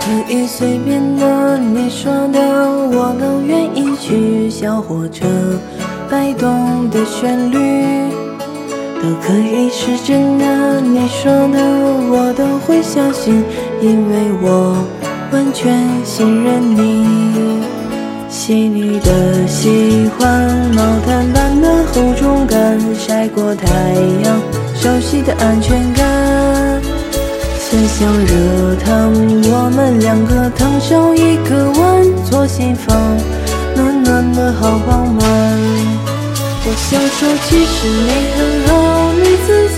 [0.00, 4.48] 可以随便的，你说的我都愿意去。
[4.50, 5.26] 小火车
[6.10, 8.10] 摆动的旋律，
[9.00, 11.60] 都可以是真的，你说的
[12.10, 13.44] 我都会相信，
[13.80, 14.76] 因为我
[15.32, 17.60] 完全信任你。
[18.28, 23.66] 细腻的喜欢，毛毯般的厚重感，晒过太
[24.24, 24.40] 阳，
[24.74, 26.39] 熟悉的安全感。
[27.70, 29.12] 分享热汤，
[29.44, 33.16] 我们两个烫手一个碗，左心房，
[33.76, 35.22] 暖暖的好饱满。
[36.66, 38.72] 我想说，其实你很好，
[39.12, 39.69] 你自己。